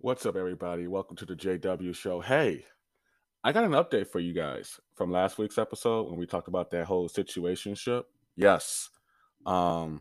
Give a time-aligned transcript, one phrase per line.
[0.00, 0.86] What's up, everybody?
[0.86, 2.20] Welcome to the JW Show.
[2.20, 2.64] Hey,
[3.42, 6.70] I got an update for you guys from last week's episode when we talked about
[6.70, 7.74] that whole situation.
[7.74, 8.04] situationship.
[8.36, 8.90] Yes,
[9.44, 10.00] um,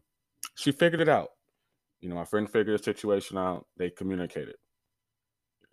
[0.54, 1.30] she figured it out.
[2.00, 3.66] You know, my friend figured the situation out.
[3.76, 4.58] They communicated,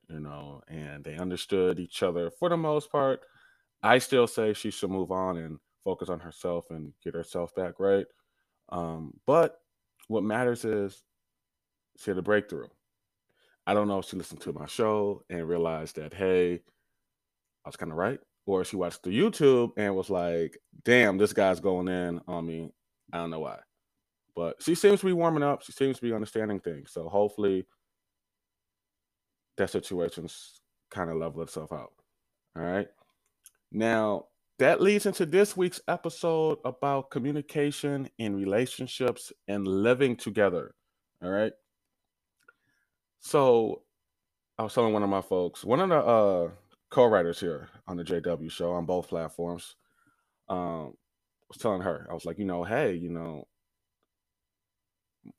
[0.08, 3.20] you know, and they understood each other for the most part.
[3.82, 7.74] I still say she should move on and focus on herself and get herself back
[7.78, 8.06] right.
[8.70, 9.58] Um, but
[10.08, 11.02] what matters is
[11.98, 12.68] she had a breakthrough.
[13.66, 16.54] I don't know if she listened to my show and realized that, hey,
[17.64, 18.20] I was kind of right.
[18.46, 22.72] Or she watched the YouTube and was like, damn, this guy's going in on me.
[23.12, 23.58] I don't know why.
[24.36, 25.62] But she seems to be warming up.
[25.62, 26.92] She seems to be understanding things.
[26.92, 27.66] So hopefully
[29.56, 31.92] that situation's kind of level itself out.
[32.56, 32.88] All right.
[33.72, 34.26] Now,
[34.58, 40.74] that leads into this week's episode about communication in relationships and living together.
[41.22, 41.52] All right.
[43.24, 43.82] So
[44.58, 46.50] I was telling one of my folks, one of the uh,
[46.90, 49.76] co-writers here on the JW show on both platforms,
[50.48, 50.94] um,
[51.48, 53.48] was telling her, I was like, you know, hey, you know,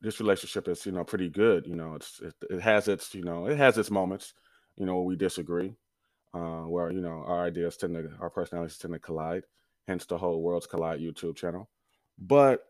[0.02, 1.68] this relationship is, you know, pretty good.
[1.68, 4.34] You know, it's it, it has its, you know, it has its moments,
[4.78, 5.76] you know, where we disagree,
[6.34, 9.44] uh, where you know our ideas tend to, our personalities tend to collide.
[9.88, 11.70] Hence the whole Worlds Collide YouTube channel.
[12.18, 12.66] But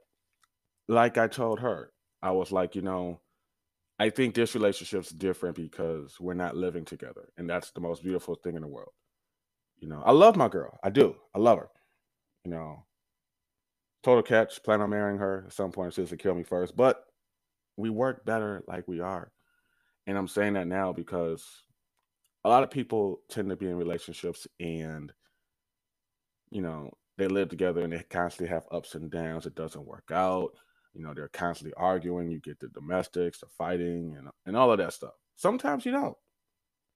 [0.89, 3.21] like I told her, I was like, you know,
[3.97, 8.35] I think this relationship's different because we're not living together, and that's the most beautiful
[8.35, 8.91] thing in the world.
[9.77, 10.79] You know, I love my girl.
[10.83, 11.15] I do.
[11.33, 11.69] I love her.
[12.43, 12.85] You know,
[14.03, 14.61] total catch.
[14.63, 15.93] Plan on marrying her at some point.
[15.93, 17.05] She has to kill me first, but
[17.77, 19.31] we work better like we are.
[20.07, 21.45] And I'm saying that now because
[22.43, 25.11] a lot of people tend to be in relationships and,
[26.51, 29.45] you know, they live together and they constantly have ups and downs.
[29.45, 30.51] It doesn't work out.
[30.95, 32.31] You know, they're constantly arguing.
[32.31, 35.13] You get the domestics, the fighting, and and all of that stuff.
[35.35, 36.17] Sometimes you don't.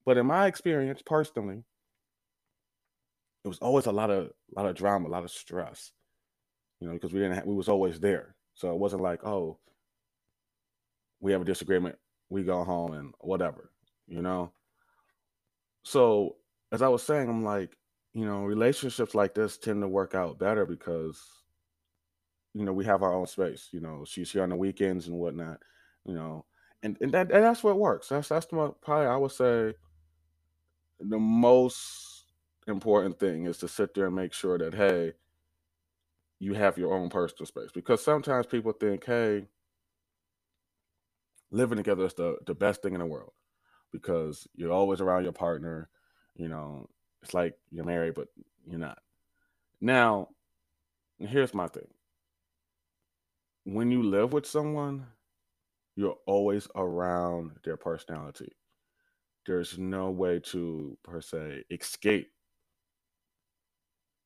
[0.05, 1.63] But in my experience, personally,
[3.43, 5.91] it was always a lot of a lot of drama, a lot of stress.
[6.79, 8.35] You know, because we didn't have, we was always there.
[8.55, 9.59] So it wasn't like, oh,
[11.19, 11.97] we have a disagreement,
[12.29, 13.71] we go home and whatever,
[14.07, 14.53] you know.
[15.83, 16.37] So
[16.71, 17.75] as I was saying, I'm like,
[18.13, 21.21] you know, relationships like this tend to work out better because
[22.53, 23.69] you know, we have our own space.
[23.71, 25.59] You know, she's here on the weekends and whatnot.
[26.05, 26.45] You know,
[26.83, 28.09] and and that and that's what works.
[28.09, 29.73] That's that's the probably I would say
[30.99, 32.25] the most
[32.67, 35.13] important thing is to sit there and make sure that hey,
[36.39, 39.47] you have your own personal space because sometimes people think hey,
[41.51, 43.33] living together is the the best thing in the world
[43.91, 45.89] because you're always around your partner.
[46.35, 46.89] You know,
[47.21, 48.27] it's like you're married but
[48.65, 48.99] you're not.
[49.81, 50.29] Now,
[51.19, 51.87] here's my thing
[53.63, 55.05] when you live with someone,
[55.95, 58.51] you're always around their personality.
[59.45, 62.29] There's no way to, per se, escape.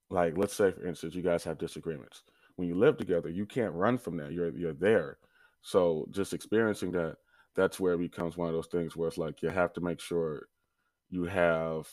[0.10, 2.24] Like, let's say, for instance, you guys have disagreements.
[2.56, 4.32] When you live together, you can't run from that.
[4.32, 5.18] You're you're there.
[5.62, 7.16] So just experiencing that,
[7.56, 10.00] that's where it becomes one of those things where it's like you have to make
[10.00, 10.48] sure
[11.10, 11.88] you have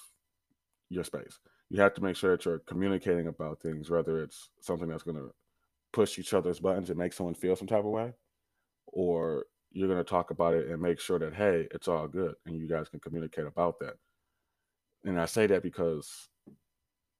[0.91, 1.39] your space.
[1.71, 5.17] You have to make sure that you're communicating about things, whether it's something that's going
[5.17, 5.31] to
[5.93, 8.13] push each other's buttons and make someone feel some type of way,
[8.87, 12.35] or you're going to talk about it and make sure that hey, it's all good,
[12.47, 13.95] and you guys can communicate about that.
[15.05, 16.29] And I say that because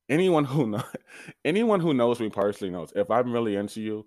[0.09, 0.83] anyone who know,
[1.45, 4.07] anyone who knows me personally knows if I'm really into you,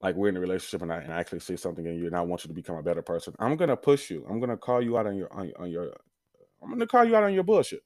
[0.00, 2.16] like we're in a relationship and I, and I actually see something in you and
[2.16, 4.26] I want you to become a better person, I'm gonna push you.
[4.28, 5.92] I'm gonna call you out on your on, on your
[6.62, 7.82] I'm gonna call you out on your bullshit,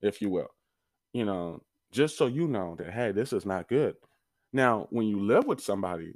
[0.00, 0.48] if you will.
[1.12, 1.62] You know,
[1.92, 3.94] just so you know that hey, this is not good.
[4.54, 6.14] Now, when you live with somebody,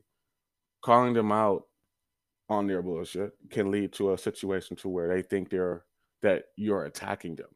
[0.83, 1.65] calling them out
[2.49, 5.85] on their bullshit can lead to a situation to where they think they're
[6.23, 7.49] that you're attacking them.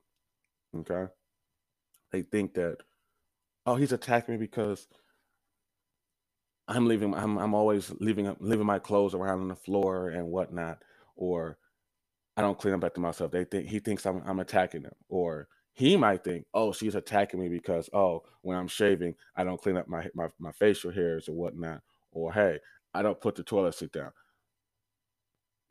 [0.78, 1.12] Okay?
[2.12, 2.78] They think that,
[3.66, 4.88] oh, he's attacking me because
[6.68, 7.14] I'm leaving.
[7.14, 10.78] I'm I'm always leaving leaving my clothes around on the floor and whatnot,
[11.16, 11.58] or
[12.36, 13.32] I don't clean up after myself.
[13.32, 17.40] They think he thinks I'm I'm attacking them, or he might think, oh, she's attacking
[17.40, 21.28] me because, oh, when I'm shaving, I don't clean up my, my, my facial hairs
[21.28, 21.80] or whatnot.
[22.12, 22.58] Or, hey,
[22.92, 24.12] I don't put the toilet seat down.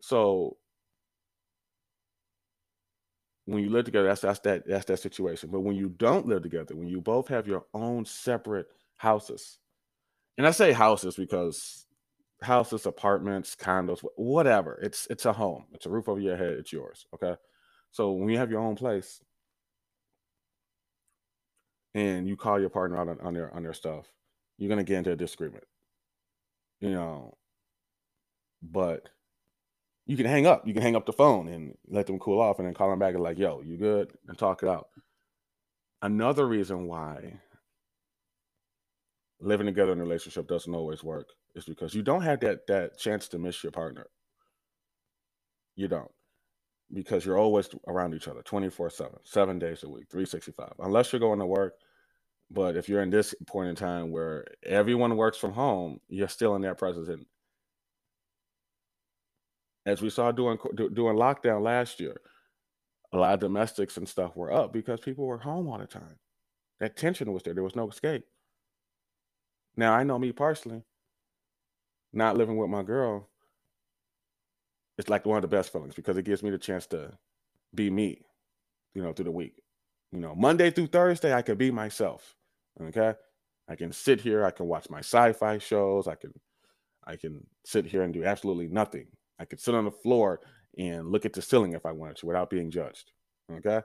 [0.01, 0.57] So
[3.45, 5.49] when you live together, that's that's that that's that situation.
[5.51, 8.67] But when you don't live together, when you both have your own separate
[8.97, 9.59] houses,
[10.37, 11.85] and I say houses because
[12.41, 14.79] houses, apartments, condos, whatever.
[14.81, 15.65] It's it's a home.
[15.73, 16.53] It's a roof over your head.
[16.53, 17.05] It's yours.
[17.13, 17.35] Okay.
[17.91, 19.21] So when you have your own place,
[21.93, 24.11] and you call your partner out on, on their on their stuff,
[24.57, 25.65] you're gonna get into a disagreement.
[26.79, 27.37] You know,
[28.61, 29.09] but
[30.05, 30.67] you can hang up.
[30.67, 32.99] You can hang up the phone and let them cool off and then call them
[32.99, 34.11] back and like, yo, you good?
[34.27, 34.87] And talk it out.
[36.01, 37.39] Another reason why
[39.39, 42.97] living together in a relationship doesn't always work is because you don't have that that
[42.97, 44.07] chance to miss your partner.
[45.75, 46.11] You don't.
[46.93, 50.73] Because you're always around each other 24 7, seven days a week, 365.
[50.79, 51.75] Unless you're going to work.
[52.49, 56.55] But if you're in this point in time where everyone works from home, you're still
[56.55, 57.07] in their presence.
[57.07, 57.25] And
[59.85, 62.19] as we saw doing doing lockdown last year,
[63.13, 66.19] a lot of domestics and stuff were up because people were home all the time.
[66.79, 67.53] That tension was there.
[67.53, 68.25] There was no escape.
[69.75, 70.83] Now I know me personally,
[72.11, 73.29] not living with my girl,
[74.97, 77.17] it's like one of the best feelings because it gives me the chance to
[77.73, 78.21] be me,
[78.93, 79.61] you know, through the week.
[80.11, 82.35] You know, Monday through Thursday, I can be myself.
[82.81, 83.13] Okay.
[83.69, 86.33] I can sit here, I can watch my sci-fi shows, I can
[87.05, 89.07] I can sit here and do absolutely nothing.
[89.39, 90.39] I could sit on the floor
[90.77, 93.11] and look at the ceiling if I wanted to without being judged.
[93.51, 93.81] Okay.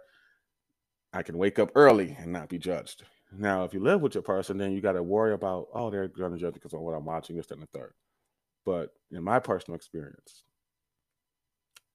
[1.12, 3.04] I can wake up early and not be judged.
[3.32, 6.08] Now, if you live with your person, then you got to worry about, oh, they're
[6.08, 7.92] going to judge because of what I'm watching, this, and the third.
[8.64, 10.44] But in my personal experience,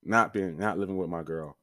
[0.03, 1.57] not being, not living with my girl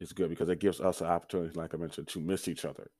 [0.00, 2.90] is good because it gives us an opportunity, like I mentioned, to miss each other.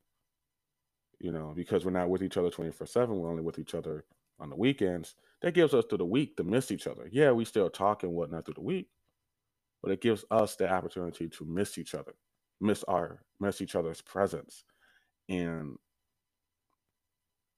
[1.19, 4.05] You know, because we're not with each other 24 7, we're only with each other
[4.39, 5.15] on the weekends.
[5.43, 7.09] That gives us through the week to miss each other.
[7.13, 8.89] Yeah, we still talk and whatnot through the week,
[9.83, 12.15] but it gives us the opportunity to miss each other,
[12.61, 14.65] miss our, miss each other's presence
[15.31, 15.77] and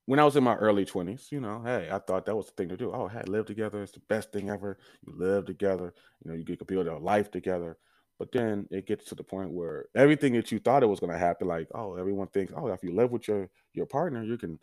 [0.07, 2.53] when I was in my early 20s, you know, hey, I thought that was the
[2.53, 2.93] thing to do.
[2.93, 3.83] Oh, hey, live together.
[3.83, 4.79] It's the best thing ever.
[5.07, 5.95] You live together.
[6.25, 7.79] You know, you get to build a life together.
[8.19, 11.13] But then it gets to the point where everything that you thought it was going
[11.13, 14.37] to happen, like, oh, everyone thinks, oh, if you live with your your partner, you
[14.39, 14.59] can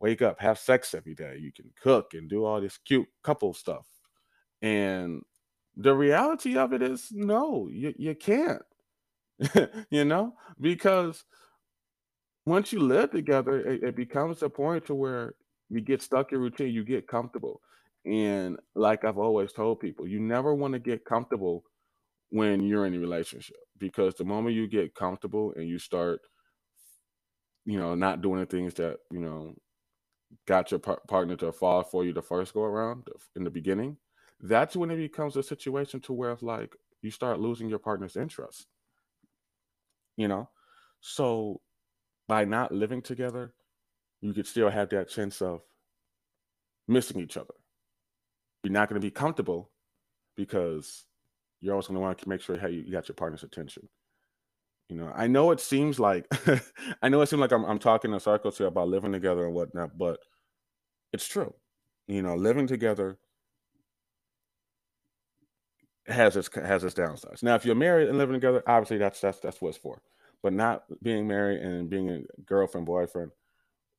[0.00, 1.36] wake up, have sex every day.
[1.38, 3.86] You can cook and do all this cute couple stuff.
[4.62, 5.22] And
[5.76, 8.62] the reality of it is, no, you, you can't.
[9.90, 11.24] you know, because
[12.50, 15.34] once you live together, it, it becomes a point to where
[15.68, 17.60] you get stuck in routine, you get comfortable.
[18.04, 21.62] And like I've always told people, you never want to get comfortable
[22.30, 26.20] when you're in a relationship because the moment you get comfortable and you start,
[27.64, 29.54] you know, not doing the things that, you know,
[30.46, 33.06] got your par- partner to fall for you the first go around
[33.36, 33.96] in the beginning,
[34.40, 38.16] that's when it becomes a situation to where it's like you start losing your partner's
[38.16, 38.66] interest.
[40.16, 40.48] You know?
[41.00, 41.60] So
[42.30, 43.52] by not living together,
[44.20, 45.62] you could still have that sense of
[46.86, 47.54] missing each other.
[48.62, 49.72] You're not going to be comfortable
[50.36, 51.06] because
[51.60, 53.88] you're always going to want to make sure hey, you got your partner's attention.
[54.88, 56.28] You know, I know it seems like
[57.02, 59.52] I know it seems like I'm, I'm talking in circles here about living together and
[59.52, 60.20] whatnot, but
[61.12, 61.52] it's true.
[62.06, 63.18] You know, living together
[66.06, 67.42] has its has its downsides.
[67.42, 70.00] Now, if you're married and living together, obviously that's that's that's what it's for
[70.42, 73.30] but not being married and being a girlfriend boyfriend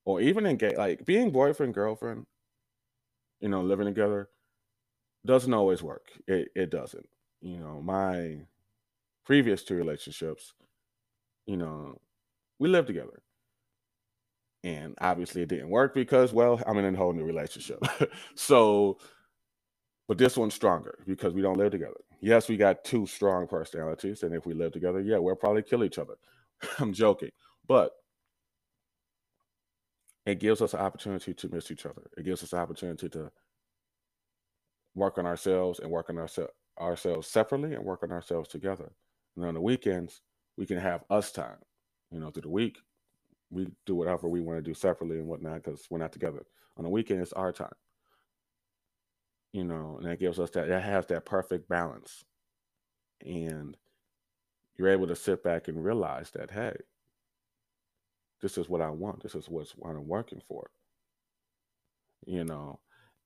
[0.05, 2.25] or even in gay like being boyfriend girlfriend
[3.39, 4.29] you know living together
[5.25, 6.07] doesn't always work.
[6.27, 7.07] It, it doesn't.
[7.41, 8.41] You know my
[9.25, 10.53] previous two relationships
[11.47, 11.99] you know
[12.59, 13.21] we lived together.
[14.63, 17.79] And obviously it didn't work because well i'm in a whole new relationship.
[18.35, 18.99] So
[20.11, 24.23] but this one's stronger because we don't live together yes, we got two strong personalities,
[24.23, 26.13] and if we live together, yeah, we'll probably kill each other.
[26.79, 27.31] I'm joking,
[27.67, 27.91] but
[30.25, 32.03] it gives us an opportunity to miss each other.
[32.15, 33.31] It gives us an opportunity to
[34.93, 38.91] work on ourselves and work on ourselves ourselves separately and work on ourselves together.
[39.35, 40.21] And on the weekends,
[40.57, 41.57] we can have us time.
[42.11, 42.79] You know, through the week,
[43.49, 46.43] we do whatever we want to do separately and whatnot because we're not together.
[46.77, 47.73] On the weekend, it's our time
[49.53, 52.23] you know, and that gives us that that has that perfect balance.
[53.25, 53.77] And
[54.77, 56.75] you're able to sit back and realize that, hey,
[58.41, 59.21] this is what I want.
[59.21, 60.69] This is what's what I'm working for.
[62.25, 62.79] You know,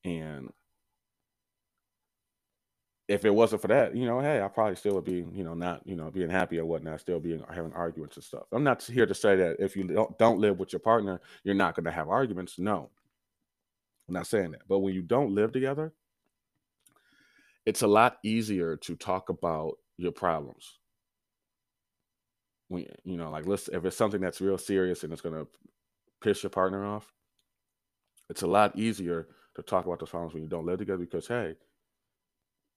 [0.03, 0.51] and
[3.08, 5.53] if it wasn't for that, you know, hey, I probably still would be, you know,
[5.53, 8.44] not, you know, being happy or whatnot, still being having arguments and stuff.
[8.51, 11.53] I'm not here to say that if you don't, don't live with your partner, you're
[11.53, 12.58] not going to have arguments.
[12.58, 12.89] No,
[14.08, 14.63] I'm not saying that.
[14.67, 15.94] But when you don't live together,
[17.65, 20.79] it's a lot easier to talk about your problems.
[22.67, 25.48] When you know like if it's something that's real serious and it's going to
[26.22, 27.13] piss your partner off
[28.29, 31.27] it's a lot easier to talk about those problems when you don't live together because
[31.27, 31.55] hey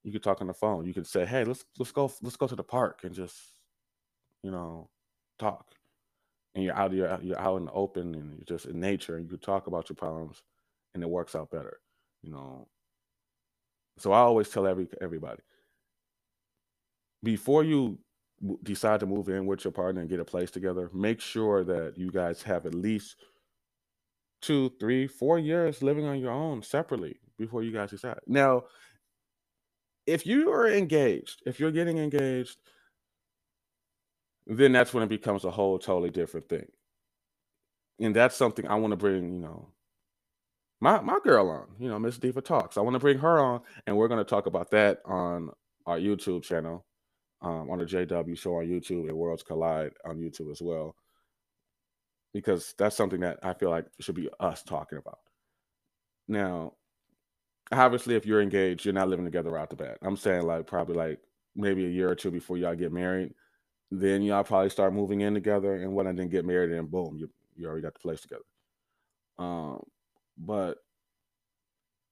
[0.03, 0.85] you can talk on the phone.
[0.85, 3.35] You can say hey let's let's go let's go to the park and just
[4.43, 4.89] you know
[5.37, 5.65] talk.
[6.55, 9.25] And you're out you're, you're out in the open and you're just in nature and
[9.25, 10.41] you can talk about your problems
[10.93, 11.79] and it works out better
[12.23, 12.67] you know
[13.99, 15.41] So I always tell every everybody
[17.23, 17.99] before you
[18.63, 21.97] decide to move in with your partner and get a place together, make sure that
[21.97, 23.17] you guys have at least
[24.41, 28.19] two, three, four years living on your own separately before you guys decide.
[28.27, 28.63] Now,
[30.05, 32.57] if you are engaged, if you're getting engaged,
[34.47, 36.65] then that's when it becomes a whole totally different thing.
[37.99, 39.67] And that's something I want to bring, you know,
[40.81, 42.77] my my girl on, you know, Miss Diva Talks.
[42.77, 45.51] I want to bring her on, and we're going to talk about that on
[45.85, 46.85] our YouTube channel,
[47.41, 50.95] um, on the JW Show on YouTube and Worlds Collide on YouTube as well,
[52.33, 55.19] because that's something that I feel like should be us talking about.
[56.27, 56.73] Now,
[57.71, 59.97] obviously, if you're engaged, you're not living together out the bat.
[60.01, 61.19] I'm saying like probably like
[61.55, 63.33] maybe a year or two before y'all get married,
[63.91, 67.17] then y'all probably start moving in together, and when I then get married, and boom,
[67.17, 68.43] you you already got the place together.
[69.37, 69.83] Um,
[70.39, 70.77] but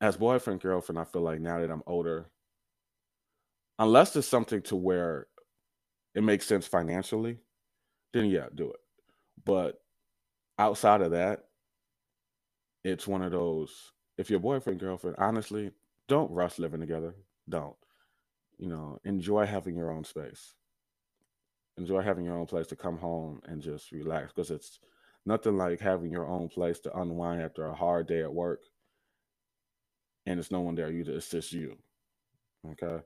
[0.01, 2.29] as boyfriend, girlfriend, I feel like now that I'm older,
[3.79, 5.27] unless there's something to where
[6.13, 7.37] it makes sense financially,
[8.13, 8.79] then yeah, do it.
[9.43, 9.79] But
[10.59, 11.45] outside of that,
[12.83, 15.71] it's one of those if your boyfriend, girlfriend, honestly,
[16.07, 17.13] don't rush living together.
[17.47, 17.75] Don't.
[18.57, 20.55] You know, enjoy having your own space.
[21.77, 24.79] Enjoy having your own place to come home and just relax because it's
[25.27, 28.61] nothing like having your own place to unwind after a hard day at work
[30.25, 31.77] and there's no one there you to assist you
[32.71, 33.03] okay?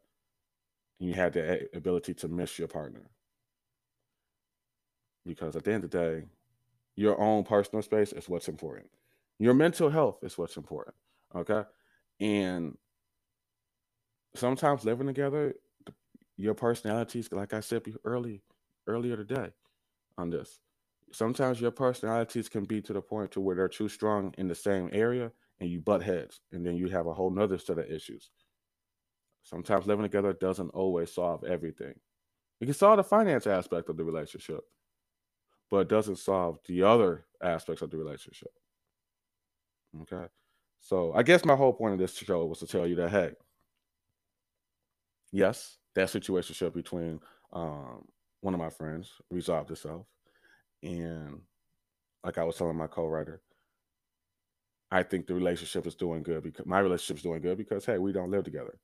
[0.99, 3.09] And you have the ability to miss your partner.
[5.25, 6.23] Because at the end of the day
[6.95, 8.87] your own personal space is what's important.
[9.39, 10.95] Your mental health is what's important
[11.35, 11.63] okay?
[12.19, 12.77] And
[14.35, 15.55] sometimes living together
[16.37, 18.41] your personalities like i said early
[18.87, 19.49] earlier today
[20.17, 20.59] on this
[21.11, 24.55] sometimes your personalities can be to the point to where they're too strong in the
[24.55, 27.89] same area and you butt heads and then you have a whole nother set of
[27.89, 28.29] issues.
[29.43, 31.93] Sometimes living together doesn't always solve everything.
[32.59, 34.61] It can solve the finance aspect of the relationship
[35.71, 38.51] but it doesn't solve the other aspects of the relationship.
[40.01, 40.27] Okay?
[40.79, 43.33] So i guess my whole point of this show was to tell you that hey
[45.31, 47.19] yes that situation between
[47.53, 48.05] um,
[48.41, 50.07] one of my friends resolved itself
[50.83, 51.41] and
[52.23, 53.41] like I was telling my co-writer,
[54.91, 57.97] I think the relationship is doing good because my relationship is doing good because hey,
[57.97, 58.77] we don't live together.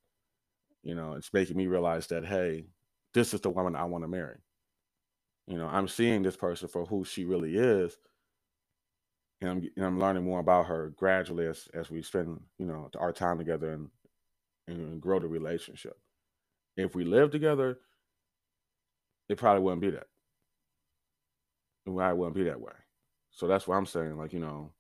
[0.84, 2.68] You know, it's making me realize that hey,
[3.14, 4.38] this is the woman I want to marry.
[5.48, 7.98] You know, I'm seeing this person for who she really is,
[9.42, 12.90] and I'm and I'm learning more about her gradually as as we spend you know
[12.98, 13.90] our time together and
[14.68, 15.98] and grow the relationship.
[16.78, 17.80] If we live together,
[19.30, 20.08] it probably wouldn't be that
[21.96, 22.74] why it wouldn't be that way.
[23.32, 24.18] So that's what I'm saying.
[24.18, 24.72] Like, you know,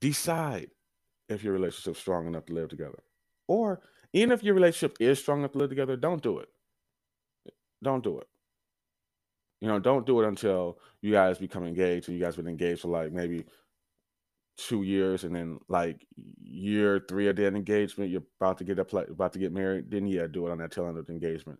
[0.00, 0.70] decide
[1.28, 3.02] if your relationship's strong enough to live together.
[3.48, 3.80] Or
[4.12, 6.48] even if your relationship is strong enough to live together, don't do it.
[7.82, 8.26] Don't do it.
[9.60, 12.80] You know, don't do it until you guys become engaged and you guys been engaged
[12.82, 13.44] for like maybe
[14.56, 16.04] two years and then like
[16.42, 20.06] year three of that engagement, you're about to get a about to get married, then
[20.06, 21.58] yeah, do it on that tail end of the engagement.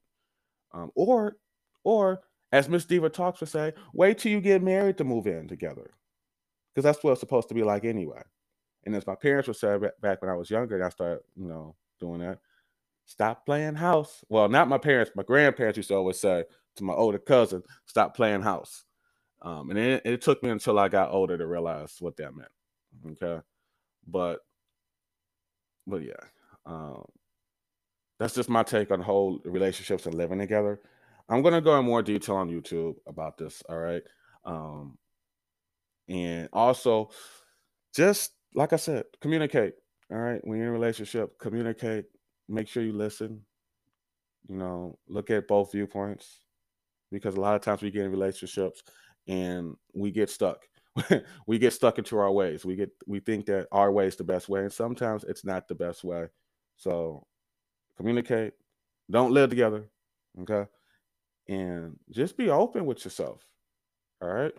[0.73, 1.37] Um, or
[1.85, 2.21] or
[2.53, 5.91] as Miss Diva Talks would say, wait till you get married to move in together.
[6.75, 8.23] Because that's what it's supposed to be like anyway.
[8.85, 11.47] And as my parents would say back when I was younger, and I started, you
[11.47, 12.39] know, doing that,
[13.05, 14.25] stop playing house.
[14.29, 16.45] Well, not my parents, my grandparents used to always say
[16.77, 18.85] to my older cousin, stop playing house.
[19.43, 22.51] Um, and it, it took me until I got older to realize what that meant.
[23.23, 23.43] Okay.
[24.07, 24.41] But,
[25.87, 26.13] but yeah,
[26.65, 27.05] um,
[28.19, 30.81] that's just my take on whole relationships and living together.
[31.33, 33.62] I'm gonna go in more detail on YouTube about this.
[33.67, 34.03] All right.
[34.45, 34.99] Um,
[36.07, 37.09] and also,
[37.95, 39.73] just like I said, communicate.
[40.11, 40.41] All right.
[40.45, 42.05] When you're in a relationship, communicate.
[42.51, 43.41] Make sure you listen.
[44.47, 46.41] You know, look at both viewpoints
[47.11, 48.83] because a lot of times we get in relationships
[49.27, 50.59] and we get stuck.
[51.47, 52.67] we get stuck into our ways.
[52.67, 55.67] We get we think that our way is the best way, and sometimes it's not
[55.67, 56.27] the best way.
[56.77, 57.27] So
[57.97, 58.53] communicate.
[59.11, 59.89] Don't live together.
[60.39, 60.67] Okay
[61.49, 63.47] and just be open with yourself.
[64.21, 64.53] All right.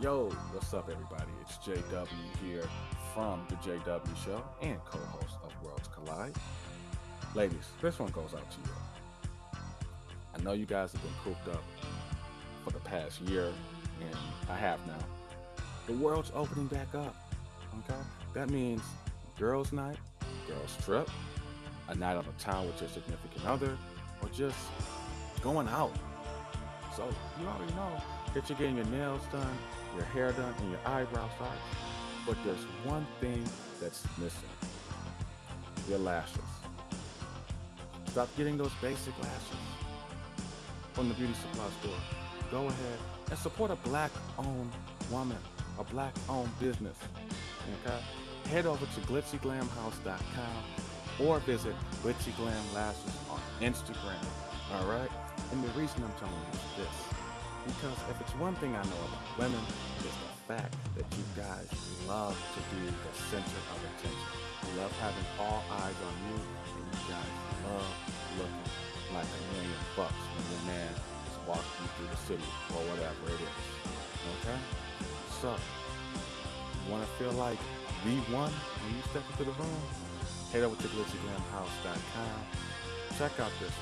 [0.00, 1.32] Yo, what's up, everybody?
[1.40, 2.06] It's JW
[2.40, 2.62] here
[3.12, 6.36] from the JW Show and co host of Worlds Collide.
[7.34, 9.58] Ladies, this one goes out to you.
[10.36, 11.64] I know you guys have been cooped up
[12.62, 13.52] for the past year
[14.00, 14.16] and
[14.48, 15.04] a half now.
[15.88, 17.16] The world's opening back up.
[17.80, 17.98] Okay?
[18.34, 18.82] That means
[19.38, 19.98] girls' night,
[20.46, 21.08] girls' trip,
[21.88, 23.76] a night on the town with your significant other,
[24.22, 24.58] or just
[25.42, 25.92] going out,
[26.98, 27.08] So
[27.40, 27.92] you already know
[28.34, 29.56] that you're getting your nails done,
[29.94, 31.56] your hair done, and your eyebrows done.
[32.26, 33.44] But there's one thing
[33.80, 34.48] that's missing
[35.88, 36.40] your lashes.
[38.08, 39.58] Stop getting those basic lashes
[40.92, 42.00] from the beauty supply store.
[42.50, 42.98] Go ahead
[43.30, 44.72] and support a black owned
[45.12, 45.38] woman,
[45.78, 46.96] a black owned business.
[47.84, 48.00] Okay?
[48.50, 54.24] Head over to glitzyglamhouse.com or visit Glitzy Glam Lashes on Instagram.
[54.74, 55.10] All right?
[55.52, 57.18] And the reason I'm telling you is this
[57.68, 59.60] because if it's one thing I know about women,
[60.00, 61.68] it's the fact that you guys
[62.08, 64.32] love to be the center of attention.
[64.64, 67.32] You love having all eyes on you, and you guys
[67.68, 67.92] love
[68.40, 68.68] looking
[69.12, 70.92] like a million bucks when your man
[71.28, 73.60] is walking you through the city or whatever it is.
[74.40, 74.58] Okay?
[75.44, 75.52] So,
[76.90, 77.58] want to feel like
[78.04, 79.82] the one when you step into the room?
[80.52, 82.40] Head over to glitzyglamhouse.com.
[83.18, 83.72] Check out this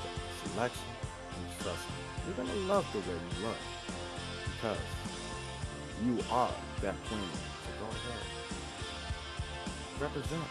[0.43, 0.97] selection
[1.37, 3.57] and trust me, you're going to love the way you look
[4.53, 4.77] because
[6.05, 7.29] you are that queen.
[7.63, 8.25] So go ahead.
[10.01, 10.43] Represent.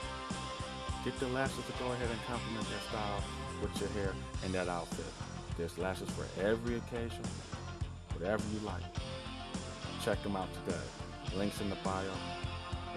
[1.04, 3.22] Get the lashes to go ahead and complement that style
[3.62, 4.12] with your hair
[4.44, 5.06] and that outfit.
[5.56, 7.22] There's lashes for every occasion,
[8.12, 8.82] whatever you like.
[10.02, 10.80] Check them out today.
[11.36, 12.10] Links in the bio.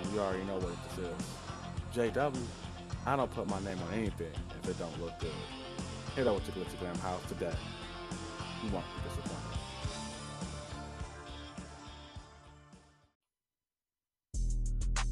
[0.02, 2.14] And you already know what this is.
[2.14, 2.38] JW,
[3.06, 5.32] I don't put my name on anything if it don't look good.
[6.16, 7.54] Head over to Glitzy House today.
[8.64, 9.50] You won't be disappointed.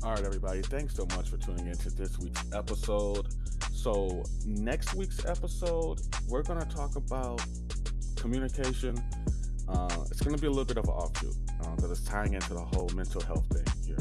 [0.04, 0.62] All right, everybody.
[0.62, 3.28] Thanks so much for tuning into this week's episode.
[3.74, 7.46] So, next week's episode, we're going to talk about
[8.16, 8.98] communication.
[9.68, 11.36] Uh, it's going to be a little bit of an offshoot
[11.76, 13.98] because uh, it's tying into the whole mental health thing here.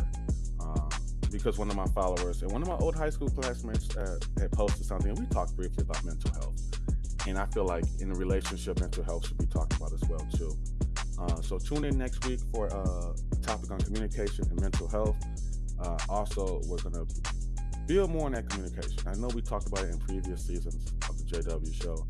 [1.27, 4.19] Uh, because one of my followers and one of my old high school classmates uh,
[4.39, 6.61] had posted something, and we talked briefly about mental health.
[7.27, 10.27] And I feel like in a relationship, mental health should be talked about as well
[10.37, 10.57] too.
[11.19, 15.17] Uh, so tune in next week for a topic on communication and mental health.
[15.81, 17.07] Uh, also, we're going to
[17.87, 18.99] build more on that communication.
[19.07, 22.07] I know we talked about it in previous seasons of the JW show,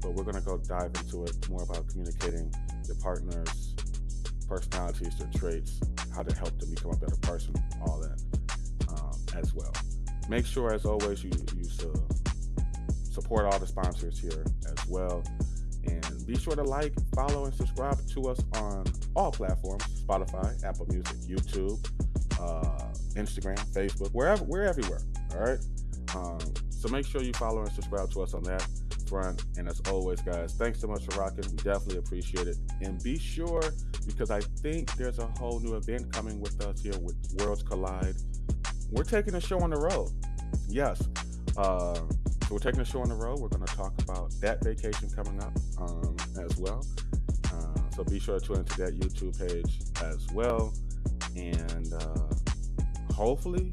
[0.00, 2.52] but we're going to go dive into it more about communicating
[2.86, 3.74] your partners,
[4.48, 5.80] personalities, their traits,
[6.14, 7.54] how to help them become a better person,
[7.86, 8.37] all that
[8.88, 9.72] um, as well.
[10.28, 11.64] Make sure, as always, you, you
[13.10, 15.22] support all the sponsors here as well.
[15.86, 18.84] And be sure to like, follow, and subscribe to us on
[19.16, 21.78] all platforms Spotify, Apple Music, YouTube,
[22.40, 25.00] uh, Instagram, Facebook, wherever we're everywhere.
[25.32, 25.58] All right.
[26.14, 26.38] Um,
[26.70, 28.66] so make sure you follow and subscribe to us on that
[29.08, 29.42] front.
[29.56, 31.44] And as always, guys, thanks so much for rocking.
[31.50, 32.56] We definitely appreciate it.
[32.80, 33.62] And be sure
[34.06, 38.16] because I think there's a whole new event coming with us here with Worlds Collide.
[38.90, 40.10] We're taking a show on the road.
[40.68, 41.06] Yes.
[41.56, 43.40] Uh, so we're taking a show on the road.
[43.40, 46.86] We're going to talk about that vacation coming up um, as well.
[47.52, 50.72] Uh, so be sure to tune into that YouTube page as well.
[51.36, 53.70] And uh, hopefully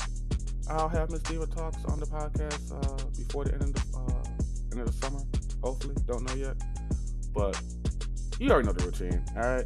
[0.69, 4.23] I'll have Miss Diva Talks on the podcast uh, before the end of the, uh,
[4.71, 5.21] end of the summer.
[5.63, 6.55] Hopefully, don't know yet,
[7.33, 7.59] but
[8.39, 9.23] you already know the routine.
[9.35, 9.65] All right,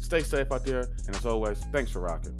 [0.00, 2.38] stay safe out there, and as always, thanks for rocking.